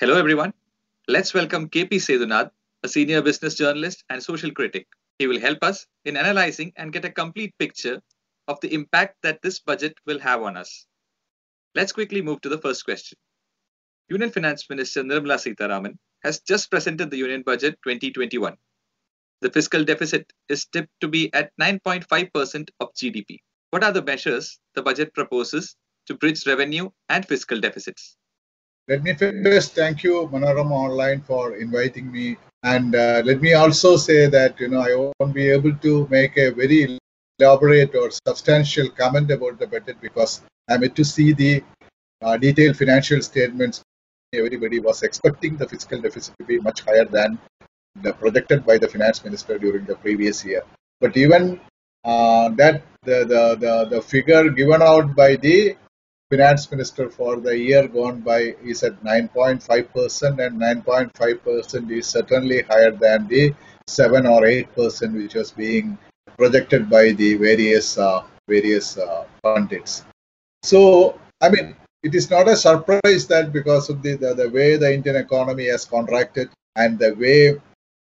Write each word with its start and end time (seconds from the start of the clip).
Hello, 0.00 0.16
everyone. 0.18 0.52
Let's 1.06 1.32
welcome 1.34 1.68
KP 1.68 2.00
Sethunath, 2.00 2.50
a 2.82 2.88
senior 2.88 3.22
business 3.22 3.54
journalist 3.54 4.02
and 4.10 4.20
social 4.20 4.50
critic. 4.50 4.88
He 5.20 5.28
will 5.28 5.38
help 5.38 5.62
us 5.62 5.86
in 6.04 6.16
analyzing 6.16 6.72
and 6.74 6.92
get 6.92 7.04
a 7.04 7.10
complete 7.10 7.54
picture 7.60 8.02
of 8.48 8.58
the 8.58 8.74
impact 8.74 9.18
that 9.22 9.40
this 9.40 9.60
budget 9.60 9.94
will 10.04 10.18
have 10.18 10.42
on 10.42 10.56
us. 10.56 10.86
Let's 11.76 11.92
quickly 11.92 12.22
move 12.22 12.40
to 12.40 12.48
the 12.48 12.58
first 12.58 12.84
question. 12.84 13.16
Union 14.08 14.32
Finance 14.32 14.68
Minister 14.68 15.04
Nirmala 15.04 15.38
Sitharaman 15.38 15.96
has 16.24 16.40
just 16.40 16.72
presented 16.72 17.12
the 17.12 17.18
Union 17.18 17.42
Budget 17.42 17.78
2021. 17.84 18.56
The 19.42 19.50
fiscal 19.50 19.84
deficit 19.84 20.32
is 20.48 20.66
tipped 20.66 21.00
to 21.02 21.06
be 21.06 21.32
at 21.32 21.52
9.5% 21.60 22.68
of 22.80 22.92
GDP. 22.94 23.38
What 23.70 23.84
are 23.84 23.92
the 23.92 24.02
measures 24.02 24.58
the 24.74 24.82
budget 24.82 25.14
proposes 25.14 25.76
to 26.06 26.14
bridge 26.14 26.48
revenue 26.48 26.90
and 27.08 27.24
fiscal 27.24 27.60
deficits? 27.60 28.16
Let 28.86 29.02
me 29.02 29.14
first 29.14 29.74
thank 29.74 30.02
you, 30.02 30.28
Manorama 30.30 30.72
Online, 30.72 31.22
for 31.22 31.56
inviting 31.56 32.12
me. 32.12 32.36
And 32.62 32.94
uh, 32.94 33.22
let 33.24 33.40
me 33.40 33.54
also 33.54 33.96
say 33.96 34.26
that 34.26 34.60
you 34.60 34.68
know 34.68 34.80
I 34.80 34.94
won't 34.94 35.34
be 35.34 35.48
able 35.48 35.74
to 35.76 36.06
make 36.10 36.36
a 36.36 36.50
very 36.50 36.98
elaborate 37.40 37.94
or 37.94 38.10
substantial 38.10 38.90
comment 38.90 39.30
about 39.30 39.58
the 39.58 39.66
budget 39.66 39.96
because 40.02 40.42
I'm 40.68 40.82
yet 40.82 40.94
to 40.96 41.04
see 41.04 41.32
the 41.32 41.64
uh, 42.20 42.36
detailed 42.36 42.76
financial 42.76 43.22
statements. 43.22 43.82
Everybody 44.34 44.80
was 44.80 45.02
expecting 45.02 45.56
the 45.56 45.66
fiscal 45.66 46.02
deficit 46.02 46.34
to 46.38 46.44
be 46.44 46.58
much 46.58 46.82
higher 46.82 47.06
than 47.06 47.38
the 48.02 48.12
projected 48.12 48.66
by 48.66 48.76
the 48.76 48.88
finance 48.88 49.24
minister 49.24 49.56
during 49.58 49.86
the 49.86 49.94
previous 49.94 50.44
year. 50.44 50.62
But 51.00 51.16
even 51.16 51.58
uh, 52.04 52.50
that 52.60 52.82
the, 53.02 53.24
the, 53.32 53.56
the, 53.64 53.84
the 53.96 54.02
figure 54.02 54.50
given 54.50 54.82
out 54.82 55.16
by 55.16 55.36
the 55.36 55.76
finance 56.34 56.68
minister 56.70 57.08
for 57.08 57.36
the 57.36 57.56
year 57.56 57.86
gone 57.86 58.18
by 58.20 58.40
is 58.70 58.82
at 58.82 58.96
9.5% 59.04 60.44
and 60.44 60.60
9.5% 60.60 61.90
is 61.98 62.08
certainly 62.08 62.62
higher 62.62 62.90
than 62.90 63.28
the 63.28 63.54
7 63.86 64.26
or 64.26 64.42
8% 64.42 65.14
which 65.14 65.34
was 65.34 65.52
being 65.52 65.96
projected 66.36 66.90
by 66.90 67.12
the 67.12 67.34
various 67.34 67.96
uh, 67.98 68.22
various 68.48 68.98
uh, 68.98 69.24
pundits. 69.44 70.04
So, 70.62 71.18
I 71.40 71.50
mean, 71.50 71.76
it 72.02 72.14
is 72.16 72.28
not 72.30 72.48
a 72.48 72.56
surprise 72.56 73.28
that 73.28 73.52
because 73.52 73.88
of 73.88 74.02
the, 74.02 74.16
the, 74.16 74.34
the 74.34 74.50
way 74.50 74.76
the 74.76 74.92
Indian 74.92 75.16
economy 75.16 75.66
has 75.66 75.84
contracted 75.84 76.48
and 76.74 76.98
the 76.98 77.12
way 77.14 77.60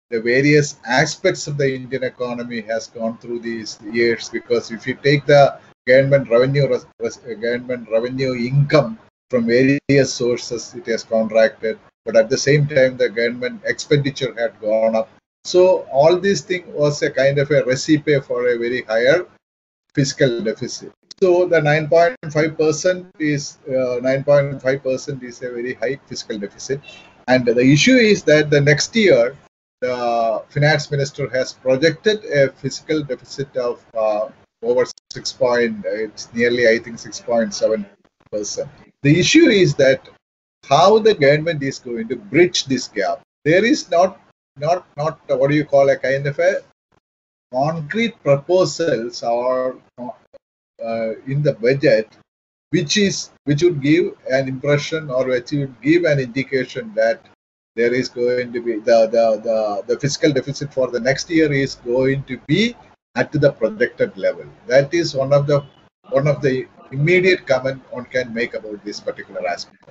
the 0.09 0.21
various 0.21 0.75
aspects 0.85 1.47
of 1.47 1.57
the 1.57 1.69
Indian 1.73 2.03
economy 2.03 2.61
has 2.61 2.87
gone 2.87 3.17
through 3.19 3.39
these 3.39 3.79
years, 3.91 4.29
because 4.29 4.71
if 4.71 4.85
you 4.85 4.95
take 4.95 5.25
the 5.25 5.59
government 5.91 6.29
revenue 6.29 6.67
government 7.41 7.87
revenue 7.97 8.33
income 8.49 8.99
from 9.29 9.45
various 9.45 10.13
sources 10.13 10.73
it 10.79 10.85
has 10.85 11.03
contracted 11.03 11.77
but 12.07 12.15
at 12.15 12.29
the 12.29 12.41
same 12.47 12.65
time 12.67 12.95
the 12.97 13.09
government 13.09 13.61
expenditure 13.65 14.33
had 14.41 14.59
gone 14.61 14.95
up. 14.95 15.09
So 15.43 15.85
all 15.91 16.17
these 16.17 16.41
things 16.41 16.67
was 16.67 17.01
a 17.01 17.11
kind 17.11 17.37
of 17.37 17.51
a 17.51 17.63
recipe 17.65 18.19
for 18.21 18.47
a 18.47 18.57
very 18.57 18.81
higher 18.83 19.25
fiscal 19.93 20.41
deficit. 20.41 20.91
So 21.21 21.47
the 21.47 21.59
9.5% 21.59 23.07
is 23.19 23.57
uh, 23.67 23.99
9.5% 24.11 25.23
is 25.23 25.41
a 25.41 25.49
very 25.57 25.73
high 25.73 25.99
fiscal 26.07 26.37
deficit. 26.37 26.79
And 27.27 27.45
the 27.45 27.67
issue 27.75 27.97
is 28.13 28.23
that 28.23 28.49
the 28.49 28.61
next 28.61 28.95
year 28.95 29.35
the 29.81 30.43
finance 30.49 30.89
minister 30.89 31.29
has 31.29 31.53
projected 31.53 32.23
a 32.25 32.51
fiscal 32.53 33.03
deficit 33.03 33.55
of 33.57 33.85
uh, 33.95 34.29
over 34.63 34.85
6 35.11 35.33
point, 35.33 35.85
it's 35.85 36.33
nearly, 36.33 36.67
I 36.67 36.79
think, 36.79 36.97
6.7%. 36.97 38.69
The 39.03 39.19
issue 39.19 39.47
is 39.49 39.75
that 39.75 40.07
how 40.67 40.99
the 40.99 41.13
government 41.13 41.63
is 41.63 41.79
going 41.79 42.07
to 42.09 42.15
bridge 42.15 42.65
this 42.65 42.87
gap. 42.87 43.21
There 43.45 43.63
is 43.63 43.89
not, 43.89 44.19
not, 44.57 44.85
not 44.97 45.19
what 45.27 45.49
do 45.49 45.55
you 45.55 45.65
call 45.65 45.89
a 45.89 45.97
kind 45.97 46.27
of 46.27 46.37
a 46.39 46.61
concrete 47.53 48.21
proposals 48.23 49.23
or 49.23 49.77
uh, 49.99 51.11
in 51.25 51.41
the 51.41 51.53
budget 51.53 52.07
which 52.71 52.97
is 52.97 53.31
which 53.45 53.63
would 53.63 53.81
give 53.81 54.13
an 54.29 54.47
impression 54.47 55.09
or 55.09 55.25
which 55.25 55.51
would 55.51 55.81
give 55.81 56.03
an 56.03 56.19
indication 56.19 56.91
that 56.95 57.25
there 57.75 57.93
is 57.93 58.09
going 58.09 58.51
to 58.51 58.61
be 58.61 58.73
the, 58.79 59.07
the, 59.15 59.41
the, 59.47 59.83
the 59.87 59.99
fiscal 59.99 60.33
deficit 60.33 60.73
for 60.73 60.87
the 60.87 60.99
next 60.99 61.29
year 61.29 61.51
is 61.53 61.75
going 61.75 62.23
to 62.23 62.37
be 62.47 62.75
at 63.17 63.31
the 63.31 63.51
projected 63.51 64.15
level. 64.15 64.45
That 64.67 64.93
is 64.93 65.15
one 65.15 65.33
of 65.33 65.47
the 65.47 65.65
one 66.17 66.27
of 66.27 66.41
the 66.41 66.67
immediate 66.91 67.45
comment 67.45 67.81
one 67.91 68.05
can 68.05 68.33
make 68.33 68.53
about 68.53 68.83
this 68.85 68.99
particular 68.99 69.45
aspect. 69.47 69.83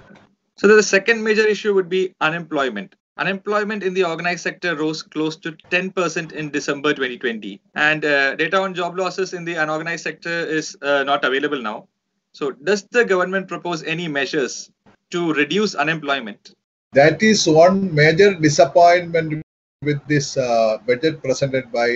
So 0.56 0.68
the 0.68 0.82
second 0.82 1.22
major 1.22 1.46
issue 1.46 1.74
would 1.74 1.88
be 1.88 2.14
unemployment. 2.20 2.94
Unemployment 3.18 3.82
in 3.82 3.92
the 3.94 4.04
organized 4.04 4.42
sector 4.42 4.76
rose 4.76 5.02
close 5.02 5.36
to 5.36 5.52
10% 5.70 6.32
in 6.32 6.50
December 6.50 6.90
2020, 6.92 7.60
and 7.74 8.04
uh, 8.04 8.34
data 8.36 8.58
on 8.58 8.74
job 8.74 8.98
losses 8.98 9.32
in 9.32 9.44
the 9.44 9.54
unorganized 9.54 10.04
sector 10.04 10.38
is 10.58 10.76
uh, 10.82 11.02
not 11.02 11.24
available 11.24 11.60
now. 11.60 11.88
So, 12.32 12.50
does 12.50 12.86
the 12.90 13.06
government 13.06 13.48
propose 13.48 13.82
any 13.84 14.06
measures 14.06 14.70
to 15.10 15.32
reduce 15.32 15.74
unemployment? 15.74 16.54
That 16.92 17.22
is 17.22 17.46
one 17.46 17.94
major 17.94 18.34
disappointment 18.34 19.42
with 19.86 20.00
this 20.06 20.36
uh, 20.36 20.78
budget 20.86 21.22
presented 21.22 21.72
by 21.72 21.88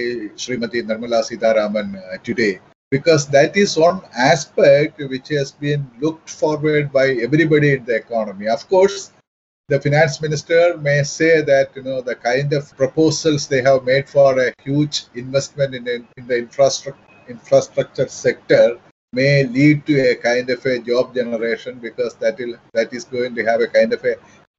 Srimati 0.42 0.80
Nirmala 0.88 1.20
Sitharaman 1.28 1.88
uh, 1.98 2.18
today 2.28 2.60
because 2.90 3.26
that 3.28 3.56
is 3.56 3.76
one 3.76 4.00
aspect 4.16 4.98
which 5.12 5.28
has 5.28 5.52
been 5.52 5.88
looked 6.00 6.28
forward 6.28 6.92
by 6.92 7.06
everybody 7.26 7.74
in 7.74 7.84
the 7.84 7.94
economy. 7.94 8.48
Of 8.48 8.68
course, 8.68 9.12
the 9.68 9.80
finance 9.80 10.20
minister 10.20 10.76
may 10.78 11.02
say 11.04 11.42
that 11.42 11.68
you 11.76 11.84
know 11.84 12.00
the 12.00 12.16
kind 12.16 12.52
of 12.52 12.76
proposals 12.76 13.46
they 13.46 13.62
have 13.62 13.84
made 13.84 14.08
for 14.08 14.30
a 14.46 14.52
huge 14.64 15.04
investment 15.14 15.74
in, 15.74 15.86
in 16.16 16.26
the 16.26 16.38
infrastructure 16.38 17.06
infrastructure 17.28 18.08
sector 18.08 18.78
may 19.12 19.44
lead 19.44 19.86
to 19.86 19.94
a 20.10 20.14
kind 20.16 20.50
of 20.50 20.64
a 20.66 20.78
job 20.80 21.14
generation 21.14 21.78
because 21.78 22.14
that 22.16 22.36
will 22.38 22.56
that 22.74 22.92
is 22.92 23.04
going 23.04 23.34
to 23.36 23.44
have 23.44 23.60
a 23.60 23.68
kind 23.68 23.92
of 23.92 24.04
a 24.04 24.14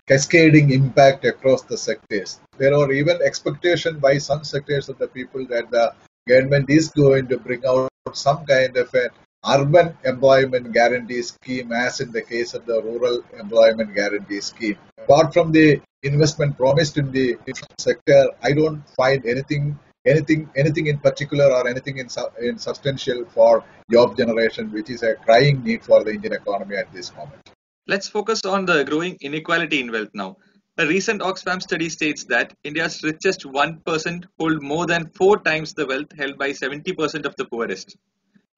cascading 0.08 0.72
impact 0.72 1.26
across 1.26 1.62
the 1.64 1.78
sectors. 1.78 2.40
There 2.58 2.74
are 2.74 2.92
even 2.92 3.20
expectation 3.22 4.00
by 4.00 4.18
some 4.18 4.44
sectors 4.44 4.90
of 4.90 4.98
the 4.98 5.08
people 5.08 5.46
that 5.48 5.70
the 5.72 5.94
government 6.28 6.70
is 6.70 6.90
going 6.90 7.28
to 7.28 7.38
bring 7.38 7.66
out 7.66 7.90
some 8.14 8.46
kind 8.46 8.76
of 8.78 8.94
an 8.94 9.10
urban 9.48 9.98
employment 10.04 10.72
guarantee 10.72 11.22
scheme 11.22 11.72
as 11.72 12.00
in 12.00 12.12
the 12.12 12.22
case 12.22 12.54
of 12.54 12.66
the 12.66 12.82
rural 12.82 13.22
employment 13.40 13.94
guarantee 13.96 14.42
scheme. 14.42 14.78
Apart 14.98 15.34
from 15.34 15.52
the 15.52 15.82
investment 16.04 16.58
promised 16.58 16.98
in 16.98 17.12
the 17.12 17.38
sector, 17.78 18.30
I 18.44 18.54
don't 18.54 18.88
find 18.90 19.26
anything 19.26 19.80
anything 20.06 20.50
anything 20.56 20.88
in 20.88 20.98
particular 20.98 21.46
or 21.46 21.68
anything 21.68 22.00
in, 22.00 22.08
in 22.42 22.58
substantial 22.58 23.24
for 23.26 23.64
job 23.92 24.18
generation 24.18 24.72
which 24.72 24.90
is 24.90 25.04
a 25.04 25.14
crying 25.14 25.64
need 25.64 25.84
for 25.84 26.04
the 26.04 26.12
Indian 26.12 26.34
economy 26.34 26.76
at 26.76 26.92
this 26.92 27.14
moment. 27.16 27.52
Let's 27.88 28.08
focus 28.08 28.46
on 28.46 28.66
the 28.66 28.84
growing 28.84 29.18
inequality 29.22 29.80
in 29.80 29.92
wealth 29.92 30.10
now. 30.14 30.38
A 30.78 30.86
recent 30.86 31.22
Oxfam 31.22 31.62
study 31.62 31.90
states 31.90 32.24
that 32.26 32.54
India's 32.64 33.02
richest 33.04 33.42
1% 33.42 34.26
hold 34.40 34.62
more 34.62 34.86
than 34.86 35.10
four 35.16 35.40
times 35.40 35.74
the 35.74 35.86
wealth 35.88 36.12
held 36.18 36.38
by 36.38 36.52
70% 36.52 37.26
of 37.26 37.36
the 37.36 37.46
poorest. 37.46 37.98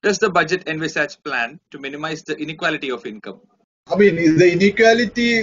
Does 0.02 0.18
the 0.18 0.30
budget 0.30 0.68
envisage 0.68 1.22
plan 1.24 1.58
to 1.70 1.78
minimize 1.78 2.22
the 2.22 2.36
inequality 2.36 2.90
of 2.90 3.06
income? 3.06 3.40
I 3.90 3.96
mean, 3.96 4.36
the 4.36 4.52
inequality 4.52 5.42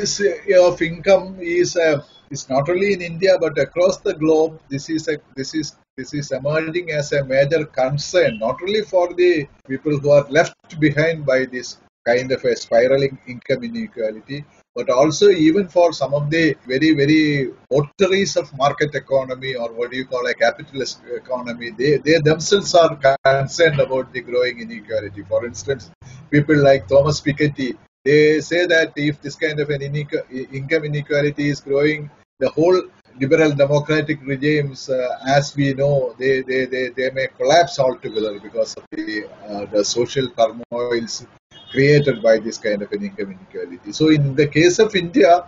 of 0.56 0.82
income 0.82 1.38
is 1.42 1.76
uh, 1.76 2.04
is 2.30 2.50
not 2.50 2.70
only 2.70 2.94
in 2.94 3.02
India 3.02 3.38
but 3.40 3.58
across 3.58 3.98
the 3.98 4.14
globe. 4.14 4.60
This 4.70 4.90
is 4.90 5.08
a 5.08 5.18
this 5.36 5.54
is 5.54 5.76
this 5.98 6.14
is 6.14 6.32
emerging 6.32 6.92
as 6.92 7.12
a 7.12 7.24
major 7.26 7.66
concern, 7.66 8.40
not 8.40 8.62
only 8.62 8.84
for 8.84 9.14
the 9.14 9.48
people 9.68 9.98
who 10.00 10.12
are 10.12 10.28
left 10.30 10.80
behind 10.80 11.26
by 11.26 11.46
this 11.46 11.78
kind 12.06 12.32
of 12.32 12.44
a 12.44 12.56
spiraling 12.56 13.18
income 13.28 13.64
inequality, 13.64 14.44
but 14.76 14.90
also 14.90 15.30
even 15.30 15.68
for 15.68 15.94
some 15.94 16.14
of 16.14 16.30
the 16.30 16.56
very, 16.68 16.94
very 16.94 17.52
votaries 17.72 18.36
of 18.38 18.56
market 18.58 18.96
economy 18.96 19.56
or 19.56 19.72
what 19.74 19.92
do 19.92 19.98
you 19.98 20.06
call 20.06 20.26
a 20.28 20.34
capitalist 20.34 21.02
economy, 21.14 21.72
they, 21.72 21.98
they 21.98 22.20
themselves 22.20 22.74
are 22.74 22.98
concerned 23.24 23.80
about 23.80 24.12
the 24.14 24.22
growing 24.22 24.60
inequality. 24.62 25.24
For 25.28 25.46
instance, 25.46 25.92
people 26.30 26.62
like 26.62 26.88
Thomas 26.88 27.22
Piketty, 27.22 27.78
they 28.04 28.42
say 28.42 28.66
that 28.66 28.94
if 28.96 29.22
this 29.22 29.36
kind 29.36 29.60
of 29.60 29.70
an 29.70 29.82
income 29.82 30.84
inequality 30.86 31.50
is 31.50 31.62
growing, 31.62 32.10
the 32.40 32.50
whole 32.50 32.82
liberal 33.20 33.52
democratic 33.52 34.26
regimes, 34.26 34.90
uh, 34.90 35.20
as 35.28 35.56
we 35.56 35.74
know, 35.74 36.16
they, 36.18 36.42
they, 36.42 36.66
they, 36.66 36.90
they 36.90 37.12
may 37.12 37.28
collapse 37.38 37.78
altogether 37.78 38.40
because 38.40 38.74
of 38.76 38.84
the, 38.92 39.26
uh, 39.48 39.66
the 39.66 39.84
social 39.84 40.28
turmoils 40.30 41.28
created 41.72 42.22
by 42.22 42.38
this 42.38 42.58
kind 42.58 42.82
of 42.82 42.92
an 42.92 43.04
income 43.04 43.32
inequality. 43.32 43.92
So 43.92 44.10
in 44.10 44.36
the 44.36 44.48
case 44.48 44.80
of 44.80 44.96
India, 44.96 45.48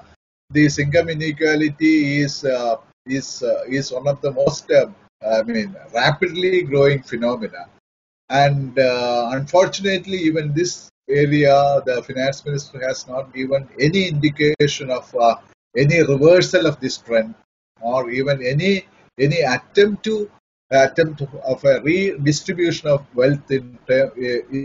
this 0.50 0.80
income 0.80 1.10
inequality 1.10 2.20
is 2.20 2.44
uh, 2.46 2.78
is 3.06 3.44
uh, 3.44 3.64
is 3.68 3.92
one 3.92 4.08
of 4.08 4.22
the 4.22 4.31
most 4.31 4.72
uh, 4.72 4.88
I 5.25 5.44
mean 5.44 5.75
rapidly 5.94 6.64
growing 6.64 7.04
phenomena, 7.04 7.68
and 8.30 8.78
uh, 8.80 9.30
unfortunately, 9.34 10.18
even 10.18 10.54
this 10.54 10.90
area, 11.10 11.81
the 11.86 12.02
finance 12.04 12.46
minister 12.46 12.80
has 12.88 13.08
not 13.08 13.34
given 13.34 13.68
any 13.80 14.08
indication 14.08 14.90
of 14.90 15.14
uh, 15.16 15.36
any 15.76 16.02
reversal 16.02 16.66
of 16.66 16.80
this 16.80 16.98
trend 16.98 17.36
or 17.81 18.10
even 18.10 18.46
any 18.46 18.86
any 19.19 19.42
attempt 19.42 20.04
to 20.04 20.30
attempt 20.71 21.21
of 21.21 21.63
a 21.63 21.81
redistribution 21.81 22.89
of 22.89 23.06
wealth 23.15 23.51
in 23.51 23.77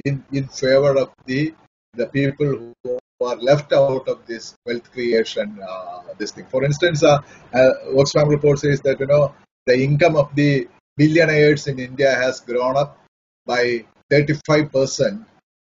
in, 0.04 0.24
in 0.32 0.48
favor 0.48 0.96
of 0.98 1.10
the 1.26 1.54
the 1.94 2.06
people 2.06 2.74
who 2.84 2.98
are 3.20 3.36
left 3.36 3.72
out 3.72 4.06
of 4.08 4.18
this 4.26 4.54
wealth 4.64 4.90
creation 4.92 5.58
uh, 5.68 6.02
this 6.18 6.32
thing. 6.32 6.46
For 6.46 6.64
instance 6.64 7.02
uh, 7.02 7.20
uh, 7.52 7.72
oxfam 7.94 8.28
report 8.28 8.58
says 8.58 8.80
that 8.82 9.00
you 9.00 9.06
know 9.06 9.34
the 9.66 9.78
income 9.78 10.16
of 10.16 10.34
the 10.34 10.68
billionaires 10.96 11.66
in 11.66 11.78
india 11.78 12.12
has 12.14 12.40
grown 12.40 12.76
up 12.76 12.98
by 13.46 13.84
35% 14.12 15.24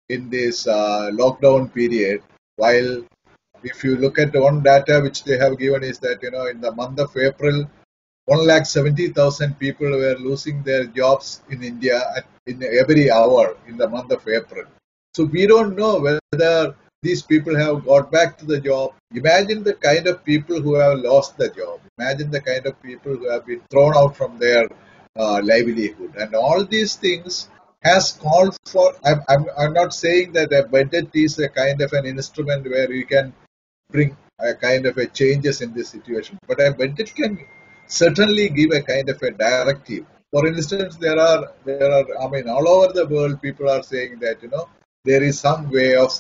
in 0.10 0.30
this 0.30 0.68
uh, 0.68 1.10
lockdown 1.22 1.74
period 1.74 2.22
while 2.56 3.04
if 3.64 3.84
you 3.84 3.96
look 3.98 4.18
at 4.20 4.34
one 4.34 4.62
data 4.64 5.00
which 5.02 5.24
they 5.24 5.38
have 5.38 5.58
given 5.58 5.84
is 5.84 6.00
that 6.00 6.22
you 6.24 6.32
know 6.32 6.46
in 6.48 6.62
the 6.62 6.72
month 6.72 7.00
of 7.00 7.16
april 7.18 7.58
1 8.30 8.46
lakh 8.46 8.66
70,000 8.68 9.58
people 9.58 9.90
were 9.90 10.16
losing 10.20 10.62
their 10.62 10.86
jobs 10.86 11.42
in 11.50 11.64
India 11.64 11.98
at, 12.16 12.26
in 12.46 12.62
every 12.82 13.10
hour 13.10 13.58
in 13.68 13.76
the 13.76 13.88
month 13.88 14.12
of 14.12 14.28
April. 14.28 14.66
So 15.16 15.24
we 15.24 15.48
don't 15.48 15.76
know 15.76 16.00
whether 16.00 16.76
these 17.02 17.24
people 17.24 17.56
have 17.58 17.86
got 17.86 18.12
back 18.12 18.38
to 18.38 18.46
the 18.46 18.60
job. 18.60 18.94
Imagine 19.16 19.64
the 19.64 19.74
kind 19.74 20.06
of 20.06 20.24
people 20.24 20.62
who 20.62 20.76
have 20.76 21.00
lost 21.00 21.38
the 21.38 21.50
job. 21.50 21.80
Imagine 21.98 22.30
the 22.30 22.42
kind 22.42 22.68
of 22.68 22.80
people 22.84 23.16
who 23.16 23.32
have 23.32 23.48
been 23.48 23.62
thrown 23.72 23.98
out 23.98 24.16
from 24.16 24.38
their 24.38 24.68
uh, 25.18 25.42
livelihood. 25.44 26.14
And 26.16 26.36
all 26.36 26.64
these 26.64 26.96
things 26.96 27.50
has 27.82 28.12
called 28.12 28.56
for, 28.68 28.94
I'm, 29.04 29.22
I'm, 29.28 29.46
I'm 29.58 29.74
not 29.74 29.92
saying 29.94 30.34
that 30.34 30.54
a 30.54 30.68
budget 30.68 31.10
is 31.16 31.40
a 31.40 31.50
kind 31.50 31.82
of 31.82 31.94
an 31.94 32.06
instrument 32.06 32.70
where 32.70 32.92
you 32.92 33.08
can 33.08 33.34
bring 33.90 34.16
a 34.38 34.54
kind 34.54 34.86
of 34.86 34.98
a 34.98 35.08
changes 35.08 35.62
in 35.62 35.74
this 35.74 35.90
situation. 35.90 36.38
But 36.48 36.62
a 36.62 36.74
budget 36.74 37.16
can 37.16 37.40
certainly 37.90 38.50
give 38.50 38.72
a 38.72 38.82
kind 38.82 39.10
of 39.10 39.22
a 39.22 39.32
directive. 39.32 40.06
For 40.32 40.46
instance, 40.48 40.96
there 40.98 41.20
are 41.20 41.54
there 41.66 41.92
are 41.92 42.06
I 42.24 42.30
mean 42.30 42.48
all 42.48 42.68
over 42.68 42.94
the 42.94 43.08
world 43.08 43.42
people 43.42 43.70
are 43.70 43.84
saying 43.84 44.20
that 44.20 44.42
you 44.44 44.50
know 44.50 44.70
there 45.04 45.24
is 45.24 45.40
some 45.40 45.70
way 45.72 45.96
of 45.96 46.12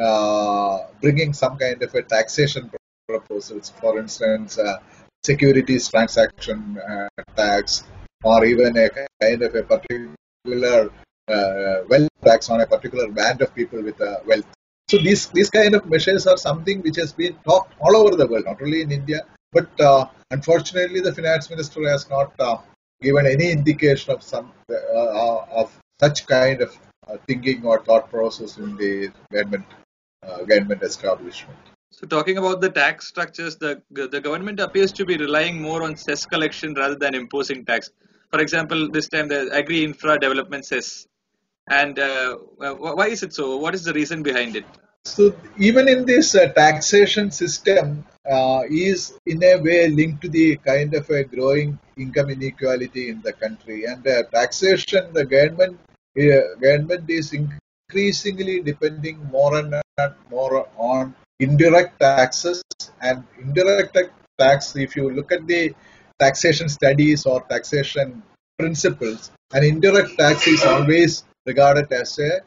uh, 0.00 0.78
bringing 1.02 1.32
some 1.32 1.58
kind 1.58 1.82
of 1.82 1.94
a 1.94 2.02
taxation 2.02 2.70
proposals. 3.08 3.70
For 3.80 3.98
instance, 3.98 4.58
uh, 4.58 4.78
securities 5.24 5.88
transaction 5.88 6.78
uh, 6.78 7.08
tax 7.36 7.82
or 8.22 8.44
even 8.44 8.76
a 8.76 8.88
kind 9.20 9.42
of 9.42 9.54
a 9.54 9.62
particular 9.62 10.90
uh, 11.28 11.76
wealth 11.88 12.08
tax 12.24 12.48
on 12.50 12.60
a 12.60 12.66
particular 12.66 13.10
band 13.10 13.42
of 13.42 13.54
people 13.54 13.82
with 13.82 14.00
uh, 14.00 14.18
wealth. 14.24 14.46
So 14.88 14.98
these 14.98 15.26
these 15.28 15.50
kind 15.50 15.74
of 15.74 15.84
measures 15.86 16.26
are 16.26 16.36
something 16.36 16.80
which 16.82 16.96
has 16.96 17.12
been 17.12 17.34
talked 17.48 17.74
all 17.80 17.96
over 17.96 18.16
the 18.16 18.26
world, 18.26 18.44
not 18.46 18.62
only 18.62 18.82
in 18.82 18.92
India, 18.92 19.22
but 19.52 19.68
uh, 19.80 20.06
unfortunately, 20.30 21.00
the 21.00 21.14
finance 21.14 21.48
minister 21.50 21.88
has 21.88 22.08
not 22.08 22.32
uh, 22.38 22.58
given 23.00 23.26
any 23.26 23.50
indication 23.50 24.12
of 24.12 24.22
some 24.22 24.52
uh, 24.70 24.74
uh 24.74 25.46
of 25.50 25.76
such 26.00 26.26
kind 26.26 26.60
of 26.60 26.76
uh, 27.08 27.16
thinking 27.26 27.64
or 27.64 27.82
thought 27.84 28.10
process 28.10 28.58
in 28.58 28.76
the 28.76 29.10
government 29.32 29.64
uh, 30.26 30.38
government 30.44 30.82
establishment. 30.82 31.58
So, 31.90 32.06
talking 32.06 32.36
about 32.38 32.60
the 32.60 32.70
tax 32.70 33.08
structures, 33.08 33.56
the 33.56 33.82
the 33.90 34.20
government 34.20 34.60
appears 34.60 34.92
to 34.92 35.04
be 35.04 35.16
relying 35.16 35.60
more 35.60 35.82
on 35.82 35.96
cess 35.96 36.26
collection 36.26 36.74
rather 36.74 36.96
than 36.96 37.14
imposing 37.14 37.64
tax. 37.64 37.90
For 38.30 38.40
example, 38.40 38.90
this 38.90 39.08
time 39.08 39.28
the 39.28 39.50
Agri 39.54 39.84
Infra 39.84 40.18
Development 40.18 40.64
Cess. 40.64 41.06
And 41.70 41.98
why 41.98 43.08
is 43.08 43.22
it 43.22 43.34
so? 43.34 43.56
What 43.58 43.74
is 43.74 43.84
the 43.84 43.92
reason 43.92 44.22
behind 44.22 44.56
it? 44.56 44.64
So 45.04 45.34
even 45.58 45.88
in 45.88 46.04
this 46.04 46.34
uh, 46.34 46.48
taxation 46.48 47.30
system 47.30 48.04
uh, 48.30 48.62
is 48.70 49.18
in 49.26 49.42
a 49.42 49.56
way 49.56 49.88
linked 49.88 50.22
to 50.22 50.28
the 50.28 50.56
kind 50.56 50.94
of 50.94 51.08
a 51.10 51.24
growing 51.24 51.78
income 51.96 52.30
inequality 52.30 53.08
in 53.08 53.22
the 53.22 53.32
country. 53.32 53.84
And 53.84 54.06
uh, 54.06 54.24
taxation, 54.24 55.12
the 55.12 55.24
government 55.24 55.78
uh, 56.18 56.54
government 56.60 57.08
is 57.08 57.32
increasingly 57.32 58.60
depending 58.60 59.24
more 59.30 59.56
and 59.58 59.74
more 60.30 60.68
on 60.76 61.14
indirect 61.40 62.00
taxes 62.00 62.62
and 63.00 63.24
indirect 63.40 63.96
tax. 64.38 64.76
If 64.76 64.96
you 64.96 65.10
look 65.10 65.32
at 65.32 65.46
the 65.46 65.74
taxation 66.18 66.68
studies 66.68 67.24
or 67.26 67.42
taxation 67.42 68.22
principles, 68.58 69.30
an 69.52 69.64
indirect 69.64 70.18
tax 70.18 70.46
is 70.46 70.64
always 70.64 71.24
regarded 71.46 71.92
as 71.92 72.18
a 72.18 72.40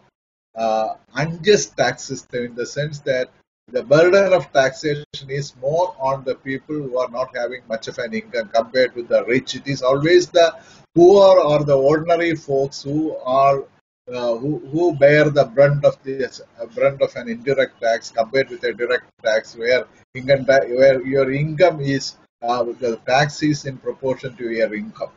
uh, 0.56 0.96
unjust 1.16 1.78
tax 1.78 2.04
system 2.04 2.46
in 2.46 2.56
the 2.56 2.66
sense 2.66 3.00
that 3.00 3.30
the 3.72 3.84
burden 3.84 4.34
of 4.34 4.52
taxation 4.52 5.06
is 5.30 5.56
more 5.62 5.96
on 6.00 6.24
the 6.26 6.36
people 6.36 6.76
who 6.76 6.98
are 6.98 7.10
not 7.10 7.30
having 7.36 7.62
much 7.70 7.88
of 7.88 7.98
an 8.00 8.14
income 8.14 8.50
compared 8.54 8.94
with 8.96 9.08
the 9.08 9.24
rich. 9.26 9.56
It 9.56 9.68
is 9.68 9.82
always 9.82 10.28
the 10.28 10.54
poor 10.94 11.40
or 11.40 11.64
the 11.64 11.78
ordinary 11.78 12.36
folks 12.36 12.82
who 12.84 13.16
are 13.18 13.64
uh, 14.12 14.36
who, 14.36 14.60
who 14.72 14.94
bear 14.96 15.30
the 15.30 15.46
brunt 15.46 15.86
of 15.86 15.96
this 16.04 16.42
uh, 16.60 16.66
brunt 16.66 17.02
of 17.02 17.16
an 17.16 17.30
indirect 17.30 17.80
tax 17.80 18.12
compared 18.12 18.50
with 18.50 18.64
a 18.64 18.74
direct 18.74 19.06
tax, 19.24 19.56
where 19.56 19.86
income 20.16 20.44
where 20.46 21.02
your 21.06 21.32
income 21.32 21.80
is 21.80 22.18
uh, 22.42 22.64
the 22.64 23.00
tax 23.06 23.42
is 23.44 23.66
in 23.66 23.78
proportion 23.78 24.36
to 24.36 24.50
your 24.50 24.74
income. 24.74 25.12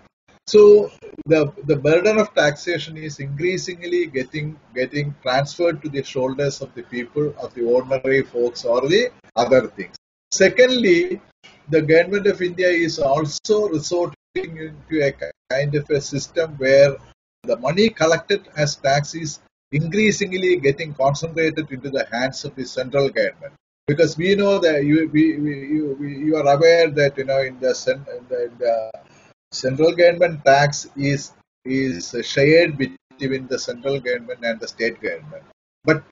So 0.47 0.91
the 1.25 1.53
the 1.65 1.77
burden 1.77 2.19
of 2.19 2.35
taxation 2.35 2.97
is 2.97 3.19
increasingly 3.19 4.07
getting 4.07 4.59
getting 4.75 5.15
transferred 5.23 5.83
to 5.83 5.89
the 5.89 6.03
shoulders 6.03 6.61
of 6.61 6.75
the 6.75 6.83
people, 6.83 7.35
of 7.39 7.55
the 7.55 7.65
ordinary 7.65 8.23
folks, 8.23 8.65
or 8.65 8.83
the 8.83 9.11
other 9.37 9.69
things. 9.69 9.97
Secondly, 10.31 11.21
the 11.71 11.81
government 11.81 12.27
of 12.27 12.43
India 12.43 12.69
is 12.69 12.99
also 12.99 13.69
resorting 13.69 14.17
into 14.37 15.03
a 15.03 15.13
kind 15.51 15.75
of 15.75 15.89
a 15.89 16.01
system 16.01 16.55
where 16.59 16.97
the 17.45 17.57
money 17.57 17.89
collected 17.89 18.47
as 18.57 18.77
tax 18.77 19.15
is 19.15 19.41
increasingly 19.73 20.57
getting 20.57 20.93
concentrated 20.95 21.71
into 21.71 21.91
the 21.91 22.07
hands 22.13 22.45
of 22.45 22.55
the 22.55 22.65
central 22.65 23.09
government 23.09 23.55
because 23.87 24.17
we 24.17 24.35
know 24.35 24.59
that 24.59 24.85
you 24.85 25.09
we, 25.13 25.39
we, 25.39 25.53
you, 25.75 25.97
you 26.03 26.37
are 26.37 26.49
aware 26.55 26.91
that 26.91 27.17
you 27.19 27.25
know 27.25 27.41
in 27.41 27.59
the, 27.61 27.73
in 27.89 28.27
the, 28.29 28.45
in 28.45 28.59
the 28.59 28.91
central 29.55 29.93
government 29.93 30.45
tax 30.45 30.87
is 30.97 31.33
is 31.65 32.15
shared 32.23 32.77
between 32.77 33.47
the 33.47 33.59
central 33.59 33.99
government 34.01 34.41
and 34.43 34.61
the 34.61 34.69
state 34.69 35.01
government, 35.01 35.45
but 35.85 36.03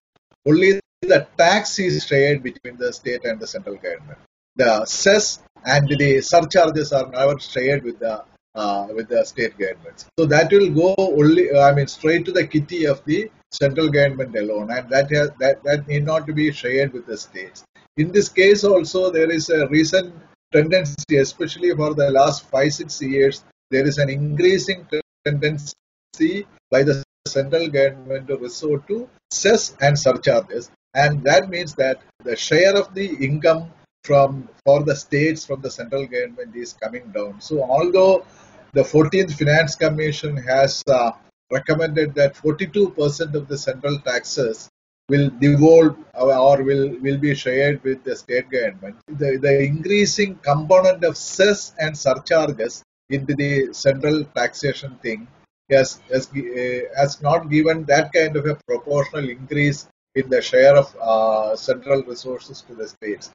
only 0.47 0.81
the 1.03 1.27
tax 1.37 1.79
is 1.79 2.05
shared 2.07 2.43
between 2.43 2.77
the 2.77 2.93
state 2.93 3.25
and 3.25 3.39
the 3.41 3.47
central 3.47 3.77
government. 3.77 4.19
The 4.57 4.85
cess 4.85 5.41
and 5.65 5.89
the 5.89 6.21
surcharges 6.21 6.93
are 6.93 7.09
never 7.09 7.39
shared 7.39 7.83
with 7.85 7.99
the 7.99 8.25
uh, 8.55 8.87
with 8.95 9.09
the 9.09 9.25
state 9.25 9.57
governments. 9.59 10.07
So 10.19 10.27
that 10.27 10.51
will 10.53 10.71
go 10.71 10.95
only, 10.99 11.45
I 11.57 11.73
mean, 11.75 11.87
straight 11.87 12.25
to 12.27 12.33
the 12.33 12.47
kitty 12.47 12.85
of 12.87 13.05
the 13.05 13.31
central 13.51 13.89
government 13.89 14.37
alone, 14.37 14.71
and 14.71 14.89
that 14.91 15.11
has, 15.11 15.31
that 15.41 15.63
that 15.65 15.89
need 15.89 16.05
not 16.05 16.27
to 16.27 16.33
be 16.33 16.53
shared 16.53 16.93
with 16.93 17.07
the 17.07 17.17
states. 17.17 17.65
In 17.97 18.13
this 18.13 18.29
case, 18.29 18.65
also 18.65 19.11
there 19.11 19.31
is 19.31 19.49
a 19.51 19.67
recent 19.69 20.15
tendency, 20.53 21.17
especially 21.17 21.75
for 21.75 21.95
the 21.95 22.11
last 22.11 22.49
five, 22.51 22.73
six 22.73 23.01
years, 23.03 23.45
there 23.71 23.87
is 23.87 23.99
an 23.99 24.11
increasing 24.11 24.87
tendency 25.25 26.47
by 26.71 26.83
the 26.83 27.03
central 27.27 27.69
government 27.69 28.29
to 28.29 28.37
resort 28.37 28.87
to 28.89 29.09
cess 29.31 29.75
and 29.81 29.99
surcharges. 29.99 30.71
And 30.95 31.25
that 31.25 31.49
means 31.49 31.75
that 31.77 32.03
the 32.23 32.37
share 32.37 32.77
of 32.77 32.95
the 32.95 33.07
income 33.25 33.73
from 34.05 34.49
for 34.65 34.83
the 34.83 34.97
states 34.97 35.47
from 35.47 35.63
the 35.63 35.71
central 35.71 36.07
government 36.07 36.55
is 36.57 36.73
coming 36.73 37.11
down. 37.13 37.41
So 37.41 37.63
although 37.63 38.27
the 38.73 38.83
14th 38.83 39.39
Finance 39.39 39.77
Commission 39.77 40.37
has 40.37 40.83
uh, 40.89 41.13
recommended 41.51 42.15
that 42.15 42.35
42% 42.35 43.35
of 43.35 43.49
the 43.49 43.59
central 43.59 43.99
taxes 44.01 44.69
will 45.13 45.29
devolve 45.47 45.97
or 46.15 46.63
will, 46.69 46.87
will 47.05 47.19
be 47.19 47.35
shared 47.35 47.83
with 47.85 48.03
the 48.05 48.15
state 48.17 48.49
government. 48.51 48.97
The, 49.23 49.31
the 49.47 49.55
increasing 49.71 50.37
component 50.51 51.05
of 51.05 51.17
cess 51.17 51.75
and 51.79 51.97
surcharges 51.97 52.83
into 53.11 53.35
the 53.35 53.53
central 53.73 54.25
taxation 54.41 54.97
thing 55.03 55.29
has, 55.71 56.01
has, 56.11 56.29
uh, 56.31 56.81
has 56.97 57.21
not 57.21 57.51
given 57.51 57.85
that 57.85 58.13
kind 58.13 58.37
of 58.37 58.47
a 58.47 58.57
proportional 58.67 59.29
increase 59.29 59.87
in 60.15 60.29
the 60.31 60.41
share 60.41 60.77
of 60.77 60.95
uh, 60.97 61.57
central 61.57 62.03
resources 62.03 62.63
to 62.69 62.75
the 62.75 62.89
states. 62.89 63.31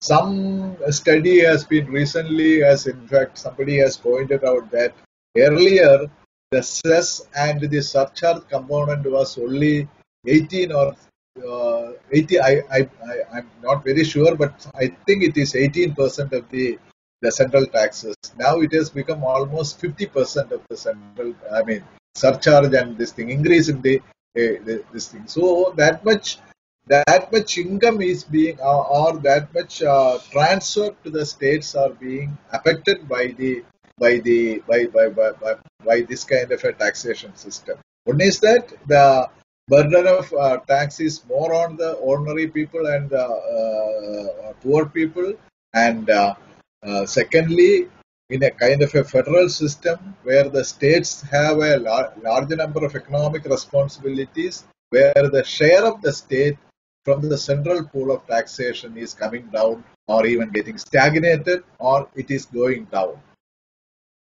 Some 0.00 0.76
study 0.90 1.40
has 1.40 1.64
been 1.64 1.86
recently, 1.86 2.64
as 2.64 2.86
in 2.86 3.06
fact 3.08 3.38
somebody 3.38 3.76
has 3.78 3.96
pointed 3.96 4.44
out 4.44 4.70
that 4.72 4.92
earlier 5.36 6.10
the 6.50 6.62
cess 6.62 7.26
and 7.36 7.60
the 7.60 7.80
surcharge 7.80 8.46
component 8.48 9.10
was 9.10 9.38
only 9.38 9.88
18 10.26 10.72
or 10.72 10.94
uh, 11.40 11.92
80 12.10 12.40
I, 12.40 12.62
I, 12.70 12.88
I 13.34 13.38
am 13.38 13.50
not 13.62 13.84
very 13.84 14.04
sure 14.04 14.34
but 14.36 14.66
i 14.74 14.88
think 15.06 15.22
it 15.22 15.36
is 15.36 15.54
18 15.54 15.94
percent 15.94 16.32
of 16.32 16.48
the 16.50 16.78
the 17.20 17.32
central 17.32 17.66
taxes 17.66 18.16
now 18.36 18.60
it 18.60 18.72
has 18.72 18.90
become 18.90 19.24
almost 19.24 19.80
50 19.80 20.06
percent 20.06 20.52
of 20.52 20.60
the 20.68 20.76
central 20.76 21.34
i 21.52 21.62
mean 21.62 21.82
surcharge 22.14 22.74
and 22.74 22.98
this 22.98 23.12
thing 23.12 23.30
increase 23.30 23.68
in 23.68 23.80
the, 23.80 23.98
uh, 23.98 24.82
this 24.92 25.08
thing 25.08 25.26
so 25.26 25.72
that 25.76 26.04
much 26.04 26.38
that 26.86 27.32
much 27.32 27.58
income 27.58 28.02
is 28.02 28.24
being 28.24 28.58
or, 28.60 28.86
or 28.86 29.18
that 29.18 29.54
much 29.54 29.82
uh, 29.82 30.18
transfer 30.30 30.90
to 31.04 31.10
the 31.10 31.24
states 31.24 31.74
are 31.74 31.90
being 31.90 32.36
affected 32.52 33.08
by 33.08 33.28
the 33.38 33.64
by 33.98 34.18
the 34.18 34.58
by 34.68 34.86
by, 34.86 35.08
by, 35.08 35.30
by, 35.32 35.54
by 35.84 36.00
this 36.00 36.24
kind 36.24 36.50
of 36.50 36.62
a 36.64 36.72
taxation 36.72 37.34
system. 37.36 37.78
One 38.04 38.20
is 38.20 38.40
that 38.40 38.72
the 38.86 39.30
burden 39.68 40.06
of 40.06 40.32
uh, 40.32 40.58
tax 40.68 41.00
is 41.00 41.24
more 41.26 41.54
on 41.54 41.76
the 41.76 41.92
ordinary 41.94 42.46
people 42.48 42.86
and 42.86 43.10
the 43.10 43.24
uh, 43.24 44.52
poor 44.62 44.86
people, 44.86 45.34
and 45.74 46.10
uh, 46.10 46.34
uh, 46.82 47.06
secondly, 47.06 47.88
in 48.30 48.42
a 48.42 48.50
kind 48.50 48.82
of 48.82 48.94
a 48.94 49.04
federal 49.04 49.48
system 49.48 50.16
where 50.22 50.48
the 50.48 50.64
states 50.64 51.22
have 51.22 51.58
a 51.58 51.76
lar- 51.78 52.12
large 52.22 52.48
number 52.50 52.84
of 52.84 52.94
economic 52.96 53.44
responsibilities, 53.44 54.64
where 54.90 55.28
the 55.36 55.44
share 55.44 55.84
of 55.84 56.00
the 56.02 56.12
state 56.12 56.56
from 57.04 57.28
the 57.28 57.38
central 57.38 57.84
pool 57.84 58.10
of 58.10 58.26
taxation 58.26 58.96
is 58.96 59.12
coming 59.12 59.46
down 59.52 59.84
or 60.08 60.24
even 60.26 60.48
getting 60.50 60.78
stagnated 60.78 61.64
or 61.78 62.08
it 62.14 62.30
is 62.30 62.46
going 62.46 62.84
down. 62.86 63.20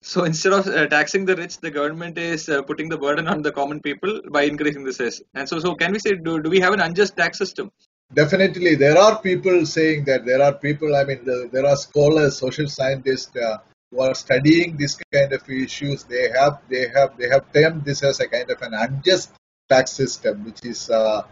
So 0.01 0.23
instead 0.23 0.53
of 0.53 0.67
uh, 0.67 0.87
taxing 0.87 1.25
the 1.25 1.35
rich, 1.35 1.57
the 1.57 1.71
government 1.71 2.17
is 2.17 2.47
uh, 2.49 2.61
putting 2.61 2.87
the 2.87 2.97
burden 2.97 3.27
on 3.27 3.41
the 3.41 3.51
common 3.51 3.81
people 3.81 4.21
by 4.31 4.43
increasing 4.43 4.83
the 4.83 4.93
cess. 4.93 5.21
And 5.33 5.49
so, 5.49 5.59
so 5.59 5.75
can 5.75 5.91
we 5.91 5.99
say, 5.99 6.15
do, 6.15 6.41
do 6.41 6.49
we 6.49 6.59
have 6.59 6.73
an 6.73 6.79
unjust 6.79 7.17
tax 7.17 7.37
system? 7.37 7.71
Definitely, 8.13 8.75
there 8.75 8.97
are 8.97 9.21
people 9.21 9.65
saying 9.65 10.05
that 10.05 10.25
there 10.25 10.41
are 10.41 10.53
people. 10.53 10.95
I 10.95 11.03
mean, 11.03 11.25
the, 11.25 11.49
there 11.51 11.65
are 11.65 11.75
scholars, 11.75 12.37
social 12.37 12.67
scientists 12.67 13.35
uh, 13.35 13.57
who 13.91 13.99
are 14.01 14.15
studying 14.15 14.77
this 14.77 14.97
kind 15.11 15.33
of 15.33 15.49
issues. 15.49 16.03
They 16.03 16.29
have, 16.29 16.59
they 16.69 16.87
have, 16.95 17.17
they 17.17 17.27
have 17.27 17.51
termed 17.51 17.83
this 17.83 18.03
as 18.03 18.21
a 18.21 18.27
kind 18.27 18.49
of 18.49 18.61
an 18.61 18.73
unjust 18.73 19.31
tax 19.67 19.91
system, 19.91 20.45
which 20.45 20.63
is 20.63 20.89
uh, 20.89 21.23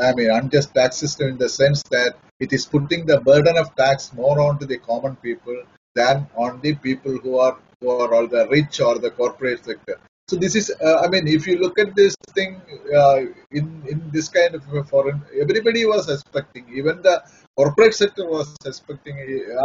I 0.00 0.14
mean, 0.14 0.30
unjust 0.30 0.74
tax 0.74 0.96
system 0.96 1.28
in 1.28 1.38
the 1.38 1.48
sense 1.48 1.82
that 1.90 2.16
it 2.40 2.52
is 2.52 2.66
putting 2.66 3.06
the 3.06 3.20
burden 3.20 3.58
of 3.58 3.74
tax 3.76 4.12
more 4.12 4.40
onto 4.40 4.66
the 4.66 4.78
common 4.78 5.16
people 5.16 5.62
than 5.94 6.26
on 6.34 6.60
the 6.60 6.74
people 6.74 7.18
who 7.18 7.38
are 7.38 7.58
are 7.82 8.14
all 8.14 8.26
the 8.26 8.46
rich 8.48 8.80
or 8.80 8.98
the 8.98 9.10
corporate 9.10 9.64
sector. 9.64 9.98
So 10.28 10.36
this 10.36 10.56
is, 10.56 10.72
uh, 10.84 11.02
I 11.04 11.08
mean, 11.08 11.28
if 11.28 11.46
you 11.46 11.58
look 11.58 11.78
at 11.78 11.94
this 11.94 12.16
thing 12.34 12.60
uh, 13.00 13.20
in 13.52 13.66
in 13.92 14.10
this 14.10 14.28
kind 14.28 14.54
of 14.56 14.64
foreign, 14.88 15.22
everybody 15.40 15.84
was 15.86 16.08
expecting, 16.10 16.64
even 16.74 17.00
the 17.02 17.22
corporate 17.56 17.94
sector 17.94 18.26
was 18.26 18.56
expecting. 18.64 19.16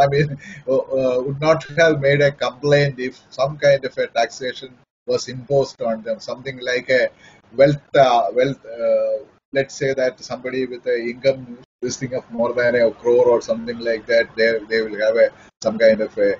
I 0.02 0.06
mean, 0.06 0.38
uh, 0.68 0.76
uh, 0.76 1.22
would 1.24 1.40
not 1.40 1.64
have 1.80 2.00
made 2.00 2.20
a 2.20 2.30
complaint 2.30 3.00
if 3.00 3.20
some 3.30 3.58
kind 3.58 3.84
of 3.84 3.98
a 3.98 4.06
taxation 4.06 4.72
was 5.06 5.28
imposed 5.28 5.82
on 5.82 6.02
them, 6.02 6.20
something 6.20 6.60
like 6.60 6.88
a 6.90 7.08
wealth 7.56 7.96
uh, 7.96 8.26
wealth 8.32 8.64
uh, 8.64 9.24
let's 9.52 9.74
say 9.74 9.92
that 9.94 10.18
somebody 10.20 10.64
with 10.66 10.86
an 10.86 11.00
income 11.10 11.58
this 11.82 11.96
thing 11.96 12.14
of 12.14 12.30
more 12.30 12.52
than 12.54 12.76
a 12.76 12.90
crore 12.92 13.28
or 13.28 13.40
something 13.42 13.78
like 13.80 14.06
that, 14.06 14.34
they 14.36 14.50
they 14.70 14.80
will 14.82 14.98
have 15.06 15.16
a 15.16 15.28
some 15.62 15.76
kind 15.78 16.00
of 16.00 16.16
a 16.16 16.36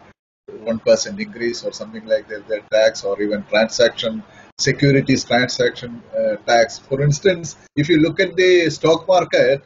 one 0.48 0.78
percent 0.78 1.20
increase 1.20 1.64
or 1.64 1.72
something 1.72 2.04
like 2.06 2.28
that, 2.28 2.46
their 2.48 2.62
tax 2.72 3.04
or 3.04 3.20
even 3.20 3.44
transaction 3.44 4.22
securities 4.58 5.24
transaction 5.24 6.02
uh, 6.16 6.36
tax. 6.46 6.78
For 6.78 7.02
instance, 7.02 7.56
if 7.76 7.88
you 7.88 7.98
look 8.00 8.20
at 8.20 8.36
the 8.36 8.70
stock 8.70 9.06
market 9.08 9.62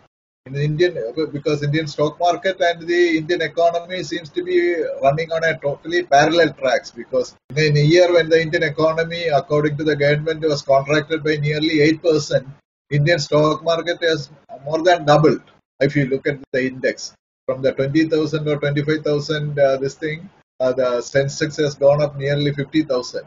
in 0.47 0.53
the 0.53 0.63
Indian, 0.63 0.97
because 1.33 1.63
Indian 1.63 1.87
stock 1.87 2.19
market 2.21 2.61
and 2.61 2.87
the 2.87 3.19
Indian 3.19 3.43
economy 3.43 4.03
seems 4.05 4.29
to 4.31 4.45
be 4.45 4.77
running 5.03 5.33
on 5.33 5.43
a 5.45 5.59
totally 5.59 6.05
parallel 6.05 6.53
tracks. 6.53 6.91
Because 6.91 7.35
in 7.57 7.77
a 7.77 7.81
year 7.81 8.13
when 8.13 8.29
the 8.29 8.41
Indian 8.41 8.63
economy, 8.63 9.27
according 9.27 9.77
to 9.79 9.85
the 9.85 9.97
government, 9.97 10.43
was 10.43 10.63
contracted 10.63 11.25
by 11.25 11.37
nearly 11.37 11.81
eight 11.81 12.01
percent, 12.03 12.47
Indian 12.91 13.19
stock 13.19 13.65
market 13.65 13.99
has 14.03 14.31
more 14.65 14.83
than 14.83 15.05
doubled. 15.05 15.43
If 15.81 15.97
you 15.97 16.07
look 16.07 16.27
at 16.27 16.39
the 16.53 16.67
index 16.67 17.13
from 17.45 17.61
the 17.63 17.73
20,000 17.73 18.49
or 18.49 18.57
25,000, 18.59 19.59
uh, 19.59 19.77
this 19.77 19.95
thing, 19.95 20.29
the 20.59 20.99
Sensex 20.99 21.57
has 21.57 21.75
gone 21.75 22.03
up 22.03 22.17
nearly 22.17 22.53
50,000. 22.53 23.25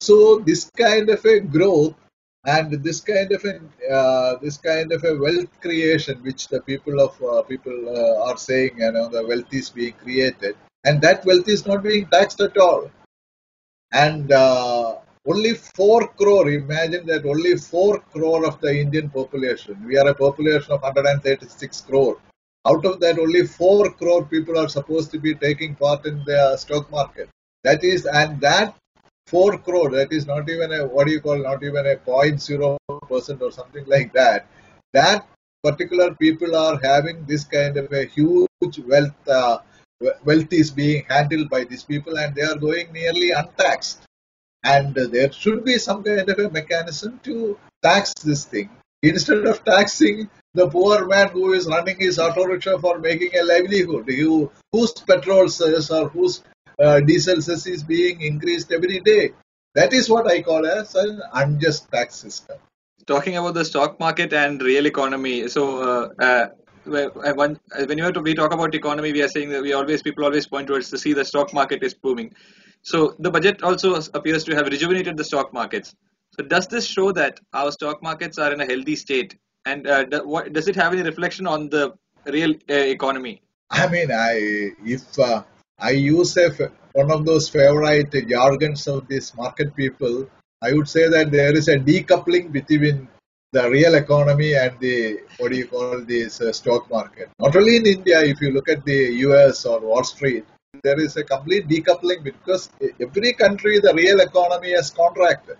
So 0.00 0.38
this 0.38 0.70
kind 0.76 1.10
of 1.10 1.24
a 1.24 1.40
growth 1.40 1.94
and 2.46 2.82
this 2.82 3.00
kind 3.00 3.30
of 3.32 3.44
a 3.44 3.94
uh, 3.94 4.38
this 4.40 4.56
kind 4.56 4.92
of 4.92 5.04
a 5.04 5.14
wealth 5.18 5.60
creation, 5.60 6.22
which 6.22 6.48
the 6.48 6.60
people 6.62 7.00
of 7.00 7.22
uh, 7.22 7.42
people 7.42 7.78
uh, 7.88 8.30
are 8.30 8.38
saying, 8.38 8.78
you 8.78 8.92
know, 8.92 9.08
the 9.08 9.26
wealth 9.26 9.52
is 9.52 9.68
being 9.68 9.92
created, 9.92 10.56
and 10.84 11.02
that 11.02 11.24
wealth 11.26 11.48
is 11.48 11.66
not 11.66 11.82
being 11.82 12.06
taxed 12.06 12.40
at 12.40 12.56
all. 12.56 12.90
And 13.92 14.32
uh, 14.32 14.96
only 15.26 15.54
4 15.54 16.08
crore, 16.08 16.48
imagine 16.48 17.04
that 17.06 17.26
only 17.26 17.56
4 17.56 18.00
crore 18.12 18.46
of 18.46 18.60
the 18.60 18.80
Indian 18.80 19.10
population, 19.10 19.84
we 19.86 19.98
are 19.98 20.08
a 20.08 20.14
population 20.14 20.72
of 20.72 20.80
136 20.80 21.80
crore. 21.82 22.16
Out 22.66 22.84
of 22.84 23.00
that, 23.00 23.18
only 23.18 23.46
4 23.46 23.92
crore 23.92 24.24
people 24.24 24.58
are 24.58 24.68
supposed 24.68 25.10
to 25.12 25.18
be 25.18 25.34
taking 25.34 25.74
part 25.74 26.04
in 26.06 26.22
the 26.24 26.56
stock 26.56 26.90
market. 26.90 27.28
That 27.64 27.82
is, 27.84 28.06
and 28.06 28.40
that 28.40 28.74
4 29.26 29.58
crore, 29.58 29.90
that 29.90 30.12
is 30.12 30.26
not 30.26 30.48
even 30.50 30.72
a, 30.72 30.86
what 30.86 31.06
do 31.06 31.12
you 31.12 31.20
call, 31.20 31.42
not 31.42 31.62
even 31.62 31.86
a 31.86 31.96
0.0% 31.96 33.40
or 33.40 33.52
something 33.52 33.84
like 33.86 34.12
that. 34.12 34.46
That 34.92 35.26
particular 35.62 36.14
people 36.14 36.54
are 36.56 36.78
having 36.82 37.24
this 37.24 37.44
kind 37.44 37.76
of 37.76 37.92
a 37.92 38.04
huge 38.04 38.78
wealth, 38.86 39.28
uh, 39.28 39.58
wealth 40.24 40.52
is 40.52 40.70
being 40.70 41.04
handled 41.08 41.48
by 41.48 41.64
these 41.64 41.84
people 41.84 42.18
and 42.18 42.34
they 42.34 42.42
are 42.42 42.56
going 42.56 42.92
nearly 42.92 43.30
untaxed 43.30 44.02
and 44.64 44.94
there 44.94 45.32
should 45.32 45.64
be 45.64 45.78
some 45.78 46.02
kind 46.02 46.28
of 46.28 46.38
a 46.38 46.50
mechanism 46.50 47.18
to 47.22 47.58
tax 47.82 48.12
this 48.22 48.44
thing 48.44 48.68
instead 49.02 49.46
of 49.46 49.64
taxing 49.64 50.28
the 50.54 50.68
poor 50.68 51.06
man 51.06 51.28
who 51.28 51.52
is 51.52 51.66
running 51.66 51.98
his 51.98 52.18
auto 52.18 52.44
rickshaw 52.44 52.78
for 52.78 52.98
making 52.98 53.30
a 53.40 53.44
livelihood 53.44 54.08
who, 54.08 54.50
whose 54.72 54.92
petrol 54.92 55.48
cess 55.48 55.90
or 55.90 56.08
whose 56.08 56.42
uh, 56.78 57.00
diesel 57.00 57.40
cess 57.40 57.66
is 57.66 57.82
being 57.82 58.20
increased 58.20 58.72
every 58.72 59.00
day 59.00 59.32
that 59.74 59.92
is 59.92 60.08
what 60.08 60.30
i 60.30 60.40
call 60.42 60.66
as 60.66 60.94
an 60.94 61.20
unjust 61.34 61.90
tax 61.90 62.16
system 62.16 62.58
talking 63.06 63.36
about 63.36 63.54
the 63.54 63.64
stock 63.64 63.98
market 64.00 64.32
and 64.32 64.62
real 64.62 64.86
economy 64.86 65.48
so 65.48 65.82
uh, 65.90 66.08
uh, 66.24 66.46
when 66.84 67.98
you 67.98 68.04
have 68.04 68.14
to 68.14 68.20
we 68.20 68.34
talk 68.34 68.52
about 68.52 68.74
economy 68.74 69.12
we 69.12 69.22
are 69.22 69.28
saying 69.28 69.50
that 69.50 69.62
we 69.62 69.72
always 69.72 70.02
people 70.02 70.24
always 70.24 70.46
point 70.46 70.66
towards 70.66 70.90
to 70.90 70.98
see 70.98 71.12
the 71.12 71.24
stock 71.24 71.52
market 71.52 71.82
is 71.82 71.94
booming 71.94 72.34
so 72.82 73.14
the 73.18 73.30
budget 73.30 73.62
also 73.62 74.00
appears 74.14 74.44
to 74.44 74.54
have 74.54 74.66
rejuvenated 74.66 75.16
the 75.16 75.24
stock 75.24 75.52
markets. 75.52 75.94
So 76.36 76.44
does 76.44 76.66
this 76.66 76.86
show 76.86 77.12
that 77.12 77.38
our 77.52 77.72
stock 77.72 78.02
markets 78.02 78.38
are 78.38 78.52
in 78.52 78.60
a 78.60 78.66
healthy 78.66 78.96
state? 78.96 79.36
And 79.70 79.86
uh, 79.86 80.04
do, 80.04 80.26
what, 80.26 80.52
does 80.52 80.66
it 80.68 80.76
have 80.76 80.92
any 80.92 81.02
reflection 81.02 81.46
on 81.46 81.68
the 81.68 81.94
real 82.26 82.52
uh, 82.68 82.74
economy? 82.96 83.40
I 83.70 83.86
mean, 83.94 84.10
I 84.10 84.32
if 84.94 85.18
uh, 85.18 85.42
I 85.78 85.90
use 85.90 86.36
a, 86.36 86.48
one 86.92 87.10
of 87.16 87.24
those 87.24 87.48
favorite 87.48 88.12
jargons 88.28 88.88
of 88.88 89.06
these 89.06 89.28
market 89.36 89.76
people, 89.76 90.28
I 90.60 90.72
would 90.72 90.88
say 90.88 91.08
that 91.08 91.30
there 91.30 91.54
is 91.56 91.68
a 91.68 91.78
decoupling 91.78 92.50
between 92.50 93.08
the 93.52 93.70
real 93.70 93.94
economy 93.94 94.54
and 94.54 94.78
the 94.80 95.20
what 95.38 95.52
do 95.52 95.56
you 95.56 95.68
call 95.68 96.00
this 96.14 96.40
uh, 96.40 96.52
stock 96.52 96.90
market. 96.90 97.28
Not 97.38 97.54
only 97.56 97.76
in 97.76 97.86
India, 97.86 98.20
if 98.24 98.40
you 98.40 98.50
look 98.50 98.68
at 98.68 98.84
the 98.84 99.00
U.S. 99.26 99.64
or 99.66 99.80
Wall 99.80 100.04
Street, 100.04 100.44
there 100.82 101.00
is 101.00 101.16
a 101.16 101.24
complete 101.24 101.68
decoupling 101.68 102.24
because 102.24 102.70
every 103.06 103.32
country, 103.34 103.78
the 103.78 103.94
real 103.94 104.20
economy 104.20 104.72
has 104.72 104.90
contracted 104.90 105.58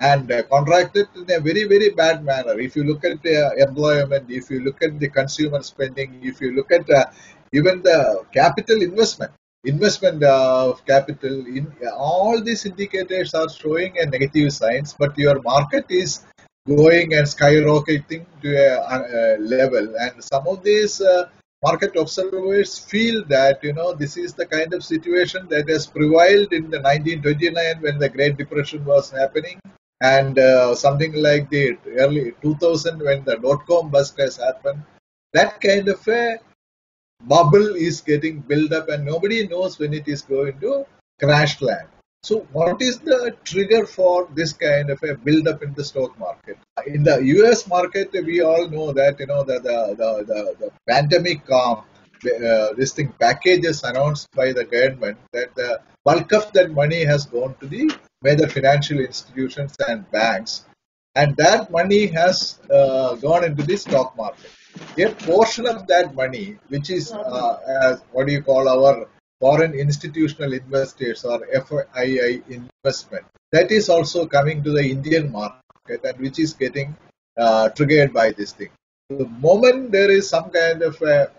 and 0.00 0.30
uh, 0.30 0.42
contracted 0.44 1.08
in 1.16 1.22
a 1.30 1.40
very, 1.40 1.64
very 1.64 1.90
bad 1.90 2.24
manner. 2.24 2.58
If 2.58 2.76
you 2.76 2.84
look 2.84 3.04
at 3.04 3.22
the 3.22 3.54
employment, 3.58 4.30
if 4.30 4.50
you 4.50 4.60
look 4.60 4.82
at 4.82 4.98
the 5.00 5.08
consumer 5.08 5.62
spending, 5.62 6.20
if 6.22 6.40
you 6.40 6.52
look 6.54 6.70
at 6.70 6.88
uh, 6.90 7.06
even 7.52 7.82
the 7.82 8.24
capital 8.32 8.82
investment, 8.82 9.32
investment 9.64 10.22
of 10.22 10.84
capital, 10.84 11.46
in 11.46 11.72
all 11.96 12.42
these 12.42 12.66
indicators 12.66 13.34
are 13.34 13.48
showing 13.48 13.94
a 13.98 14.06
negative 14.06 14.52
signs, 14.52 14.94
but 14.98 15.16
your 15.16 15.40
market 15.42 15.86
is 15.88 16.24
going 16.66 17.14
and 17.14 17.26
skyrocketing 17.26 18.26
to 18.42 18.54
a, 18.54 19.36
a 19.36 19.38
level, 19.38 19.94
and 19.98 20.22
some 20.22 20.46
of 20.46 20.62
these 20.62 21.00
uh, 21.00 21.28
market 21.62 21.96
observers 21.96 22.78
feel 22.78 23.24
that 23.24 23.62
you 23.62 23.72
know 23.72 23.94
this 23.94 24.16
is 24.16 24.34
the 24.34 24.46
kind 24.46 24.74
of 24.74 24.84
situation 24.84 25.46
that 25.48 25.68
has 25.68 25.86
prevailed 25.86 26.52
in 26.52 26.64
the 26.70 26.80
1929 26.80 27.80
when 27.80 27.98
the 27.98 28.08
Great 28.08 28.36
Depression 28.36 28.84
was 28.84 29.10
happening, 29.10 29.58
and 30.00 30.38
uh, 30.38 30.74
something 30.74 31.12
like 31.14 31.48
the 31.50 31.76
early 31.98 32.32
2000 32.42 33.00
when 33.00 33.24
the 33.24 33.36
dot-com 33.36 33.90
bust 33.90 34.18
has 34.18 34.36
happened. 34.36 34.82
That 35.32 35.60
kind 35.60 35.88
of 35.88 36.06
a 36.08 36.38
bubble 37.24 37.74
is 37.74 38.00
getting 38.00 38.40
built 38.40 38.72
up, 38.72 38.88
and 38.88 39.04
nobody 39.04 39.46
knows 39.46 39.78
when 39.78 39.94
it 39.94 40.08
is 40.08 40.22
going 40.22 40.60
to 40.60 40.86
crash 41.18 41.60
land. 41.60 41.88
So, 42.22 42.46
what 42.52 42.82
is 42.82 42.98
the 42.98 43.36
trigger 43.44 43.86
for 43.86 44.28
this 44.34 44.52
kind 44.52 44.90
of 44.90 45.02
a 45.02 45.14
build-up 45.14 45.62
in 45.62 45.74
the 45.74 45.84
stock 45.84 46.18
market? 46.18 46.58
In 46.86 47.04
the 47.04 47.18
U.S. 47.36 47.68
market, 47.68 48.10
we 48.12 48.40
all 48.40 48.68
know 48.68 48.92
that 48.92 49.20
you 49.20 49.26
know 49.26 49.44
the 49.44 49.60
the 49.60 49.94
the, 49.96 50.24
the, 50.24 50.56
the 50.60 50.70
pandemic 50.88 51.48
um, 51.50 51.84
uh, 52.24 52.72
this 52.74 52.92
thing 52.92 53.12
packages 53.20 53.84
announced 53.84 54.28
by 54.32 54.52
the 54.52 54.64
government 54.64 55.18
that 55.32 55.54
the 55.54 55.80
bulk 56.04 56.32
of 56.32 56.52
that 56.52 56.70
money 56.72 57.04
has 57.04 57.26
gone 57.26 57.54
to 57.60 57.66
the 57.66 57.90
major 58.22 58.48
financial 58.48 59.00
institutions 59.00 59.74
and 59.88 60.10
banks, 60.10 60.64
and 61.14 61.36
that 61.36 61.70
money 61.70 62.06
has 62.06 62.58
uh, 62.70 63.14
gone 63.16 63.44
into 63.44 63.62
the 63.62 63.76
stock 63.76 64.16
market. 64.16 64.50
a 64.98 65.08
portion 65.24 65.66
of 65.66 65.86
that 65.86 66.14
money, 66.14 66.58
which 66.68 66.90
is 66.90 67.12
uh, 67.12 67.58
as 67.82 68.02
what 68.12 68.26
do 68.26 68.32
you 68.32 68.42
call 68.42 68.68
our 68.68 69.08
foreign 69.40 69.74
institutional 69.74 70.52
investors 70.52 71.24
or 71.24 71.40
FII 71.46 72.42
investment, 72.48 73.24
that 73.52 73.70
is 73.70 73.88
also 73.88 74.26
coming 74.26 74.62
to 74.62 74.72
the 74.72 74.84
Indian 74.84 75.30
market 75.32 76.04
and 76.04 76.18
which 76.18 76.38
is 76.38 76.52
getting 76.52 76.96
uh, 77.36 77.68
triggered 77.70 78.12
by 78.12 78.32
this 78.32 78.52
thing. 78.52 78.70
The 79.08 79.26
moment 79.26 79.92
there 79.92 80.10
is 80.10 80.28
some 80.28 80.50
kind 80.50 80.82
of 80.82 81.00
a 81.02 81.30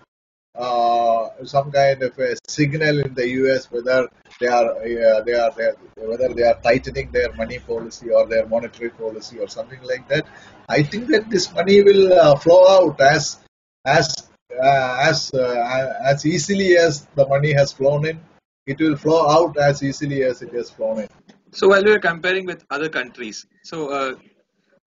uh, 0.58 1.30
some 1.46 1.72
kind 1.72 2.02
of 2.02 2.18
a 2.18 2.36
signal 2.48 3.00
in 3.06 3.14
the 3.14 3.28
US 3.42 3.72
whether 3.72 4.10
they 4.40 4.48
are 4.48 4.72
uh, 4.72 5.22
they 5.22 5.34
are 5.34 5.52
whether 5.96 6.30
they 6.34 6.44
are 6.44 6.60
tightening 6.62 7.12
their 7.12 7.32
money 7.34 7.60
policy 7.60 8.10
or 8.10 8.26
their 8.26 8.48
monetary 8.48 8.90
policy 8.90 9.40
or 9.40 9.48
something 9.48 9.82
like 9.84 10.08
that. 10.08 10.26
I 10.68 10.84
think 10.84 11.10
that 11.10 11.30
this 11.30 11.54
money 11.54 11.84
will 11.84 12.14
uh, 12.14 12.36
flow 12.38 12.64
out 12.78 13.00
as 13.02 13.38
as 13.86 14.30
uh, 14.52 14.98
as 15.02 15.32
uh, 15.34 15.94
as 16.04 16.26
easily 16.26 16.78
as 16.78 17.08
the 17.16 17.28
money 17.28 17.54
has 17.54 17.72
flown 17.72 18.08
in. 18.08 18.20
It 18.66 18.80
will 18.80 18.98
flow 18.98 19.30
out 19.30 19.58
as 19.58 19.84
easily 19.84 20.24
as 20.24 20.42
it 20.42 20.54
has 20.54 20.70
flown 20.72 21.02
in. 21.02 21.08
So 21.52 21.70
while 21.70 21.84
we 21.84 21.92
are 21.92 22.00
comparing 22.00 22.46
with 22.46 22.66
other 22.70 22.90
countries, 22.90 23.46
so 23.64 24.18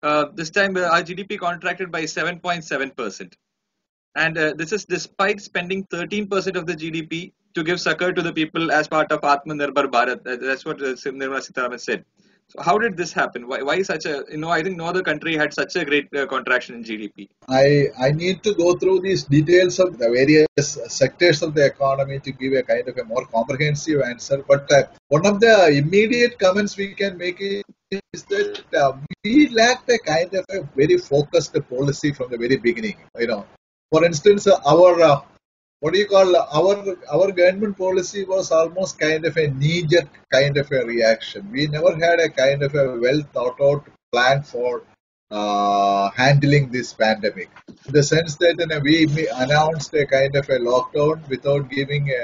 uh, 0.02 0.26
this 0.34 0.50
time 0.50 0.76
our 0.76 1.02
GDP 1.02 1.38
contracted 1.38 1.90
by 1.90 2.02
7.7 2.02 2.96
percent 2.96 3.36
and 4.14 4.38
uh, 4.38 4.52
this 4.54 4.72
is 4.72 4.84
despite 4.84 5.40
spending 5.40 5.84
13% 5.86 6.56
of 6.56 6.66
the 6.66 6.74
GDP 6.74 7.32
to 7.54 7.62
give 7.62 7.80
succor 7.80 8.12
to 8.12 8.22
the 8.22 8.32
people 8.32 8.70
as 8.72 8.88
part 8.88 9.10
of 9.12 9.20
Atmanirbhar 9.20 9.86
Bharat. 9.86 10.24
That's 10.24 10.64
what 10.64 10.80
uh, 10.82 10.94
Nirmala 10.94 11.80
said. 11.80 12.04
So 12.48 12.62
how 12.62 12.76
did 12.78 12.96
this 12.96 13.12
happen? 13.12 13.48
Why, 13.48 13.62
why 13.62 13.80
such 13.82 14.04
a, 14.04 14.22
you 14.30 14.36
know, 14.36 14.50
I 14.50 14.62
think 14.62 14.76
no 14.76 14.84
other 14.84 15.02
country 15.02 15.34
had 15.34 15.54
such 15.54 15.76
a 15.76 15.84
great 15.84 16.14
uh, 16.14 16.26
contraction 16.26 16.74
in 16.74 16.84
GDP. 16.84 17.28
I, 17.48 17.86
I 17.98 18.10
need 18.10 18.42
to 18.42 18.54
go 18.54 18.74
through 18.74 19.00
these 19.00 19.24
details 19.24 19.78
of 19.78 19.98
the 19.98 20.10
various 20.10 20.78
sectors 20.88 21.42
of 21.42 21.54
the 21.54 21.64
economy 21.64 22.20
to 22.20 22.32
give 22.32 22.52
a 22.52 22.62
kind 22.62 22.86
of 22.86 22.98
a 22.98 23.04
more 23.04 23.24
comprehensive 23.26 24.02
answer. 24.02 24.44
But 24.46 24.70
uh, 24.70 24.82
one 25.08 25.26
of 25.26 25.40
the 25.40 25.68
immediate 25.68 26.38
comments 26.38 26.76
we 26.76 26.94
can 26.94 27.16
make 27.16 27.40
is 27.40 28.24
that 28.24 28.62
uh, 28.78 28.92
we 29.24 29.48
lacked 29.48 29.88
a 29.88 29.98
kind 29.98 30.34
of 30.34 30.44
a 30.50 30.68
very 30.76 30.98
focused 30.98 31.56
policy 31.70 32.12
from 32.12 32.30
the 32.30 32.36
very 32.36 32.56
beginning. 32.56 32.96
You 33.18 33.28
know, 33.28 33.46
for 33.94 34.04
instance, 34.04 34.48
our 34.48 34.92
uh, 35.08 35.20
what 35.78 35.92
do 35.92 36.00
you 36.00 36.08
call 36.12 36.30
our 36.58 36.76
our 37.16 37.28
government 37.40 37.76
policy 37.78 38.22
was 38.24 38.50
almost 38.60 38.98
kind 38.98 39.24
of 39.28 39.36
a 39.42 39.46
knee-jerk 39.60 40.08
kind 40.36 40.56
of 40.62 40.72
a 40.78 40.80
reaction. 40.84 41.48
We 41.56 41.68
never 41.74 41.92
had 42.04 42.18
a 42.24 42.28
kind 42.28 42.64
of 42.68 42.74
a 42.74 42.86
well 43.04 43.22
thought 43.34 43.60
out 43.68 43.84
plan 44.12 44.42
for 44.42 44.82
uh, 45.30 46.10
handling 46.22 46.70
this 46.72 46.92
pandemic. 46.92 47.50
In 47.86 47.92
the 47.98 48.02
sense 48.02 48.34
that 48.42 48.56
you 48.58 48.66
know, 48.66 48.80
we 48.88 49.28
announced 49.44 49.94
a 49.94 50.06
kind 50.06 50.34
of 50.42 50.48
a 50.48 50.58
lockdown 50.70 51.28
without 51.28 51.70
giving 51.70 52.10
a, 52.10 52.22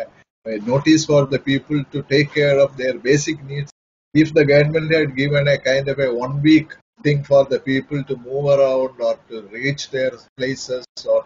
a 0.53 0.59
notice 0.73 1.05
for 1.05 1.27
the 1.27 1.39
people 1.39 1.85
to 1.93 2.03
take 2.15 2.35
care 2.35 2.59
of 2.59 2.77
their 2.77 2.99
basic 2.99 3.45
needs. 3.45 3.71
If 4.13 4.35
the 4.35 4.45
government 4.45 4.93
had 4.93 5.15
given 5.23 5.47
a 5.47 5.59
kind 5.59 5.87
of 5.87 6.01
a 6.01 6.13
one 6.13 6.43
week 6.43 6.71
thing 7.03 7.25
for 7.25 7.45
the 7.47 7.59
people 7.59 8.03
to 8.05 8.17
move 8.17 8.47
around 8.47 9.01
or 9.01 9.19
to 9.29 9.43
reach 9.53 9.91
their 9.91 10.13
places 10.37 10.85
or 11.09 11.25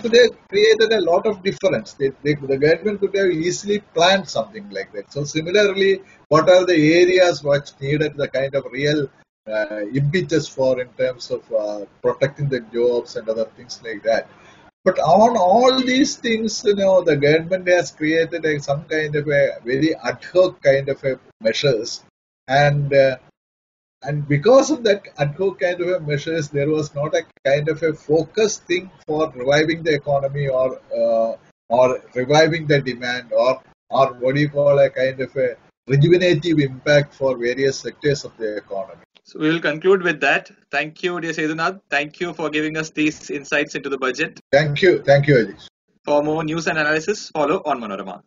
could 0.00 0.14
have 0.14 0.48
created 0.48 0.92
a 0.92 1.00
lot 1.00 1.26
of 1.26 1.42
difference. 1.42 1.92
They, 1.94 2.10
they, 2.22 2.34
the 2.34 2.58
government 2.58 3.00
could 3.00 3.16
have 3.16 3.30
easily 3.30 3.80
planned 3.94 4.28
something 4.28 4.68
like 4.70 4.92
that. 4.92 5.12
So 5.12 5.24
similarly, 5.24 6.02
what 6.28 6.48
are 6.48 6.64
the 6.64 6.94
areas 7.02 7.42
which 7.42 7.70
needed 7.80 8.16
the 8.16 8.28
kind 8.28 8.54
of 8.54 8.64
real 8.70 9.08
uh, 9.46 9.80
impetus 9.92 10.48
for 10.48 10.80
in 10.80 10.88
terms 10.94 11.30
of 11.30 11.42
uh, 11.52 11.84
protecting 12.02 12.48
the 12.48 12.60
jobs 12.60 13.16
and 13.16 13.28
other 13.28 13.44
things 13.56 13.80
like 13.84 14.02
that. 14.02 14.28
But 14.84 14.98
on 14.98 15.36
all 15.36 15.80
these 15.80 16.16
things, 16.16 16.62
you 16.64 16.74
know, 16.74 17.02
the 17.02 17.16
government 17.16 17.68
has 17.68 17.90
created 17.90 18.44
a, 18.44 18.60
some 18.60 18.84
kind 18.84 19.14
of 19.16 19.26
a 19.28 19.52
very 19.64 19.94
ad 19.96 20.22
hoc 20.32 20.62
kind 20.62 20.88
of 20.88 21.02
a 21.04 21.18
measures, 21.40 22.04
and 22.48 22.92
uh, 22.92 23.16
and 24.06 24.26
because 24.28 24.70
of 24.70 24.84
that 24.84 25.02
ad 25.18 25.34
hoc 25.38 25.60
kind 25.60 25.80
of 25.80 25.88
a 25.88 26.00
measures, 26.00 26.48
there 26.48 26.68
was 26.68 26.94
not 26.94 27.14
a 27.14 27.22
kind 27.44 27.68
of 27.68 27.82
a 27.82 27.92
focused 27.92 28.64
thing 28.64 28.90
for 29.06 29.30
reviving 29.30 29.82
the 29.82 29.94
economy 29.94 30.48
or 30.48 30.80
uh, 31.02 31.36
or 31.68 32.00
reviving 32.14 32.66
the 32.66 32.80
demand 32.80 33.32
or 33.32 33.62
or 33.90 34.06
what 34.14 34.34
do 34.34 34.40
you 34.40 34.48
call 34.48 34.78
a 34.78 34.90
kind 34.90 35.20
of 35.20 35.34
a 35.36 35.56
rejuvenative 35.88 36.60
impact 36.60 37.14
for 37.14 37.36
various 37.36 37.78
sectors 37.78 38.24
of 38.24 38.36
the 38.38 38.56
economy. 38.56 39.02
So 39.24 39.38
we 39.38 39.48
will 39.48 39.60
conclude 39.60 40.02
with 40.02 40.20
that. 40.20 40.50
Thank 40.70 41.02
you, 41.02 41.20
dear 41.20 41.32
Sethunath. 41.32 41.80
Thank 41.88 42.20
you 42.20 42.34
for 42.34 42.50
giving 42.50 42.76
us 42.76 42.90
these 42.90 43.30
insights 43.30 43.74
into 43.74 43.88
the 43.88 43.98
budget. 43.98 44.40
Thank 44.52 44.82
you. 44.82 45.02
Thank 45.02 45.26
you. 45.28 45.54
For 46.04 46.22
more 46.22 46.44
news 46.44 46.66
and 46.66 46.78
analysis, 46.78 47.30
follow 47.30 47.62
on 47.64 47.80
Manorama. 47.80 48.22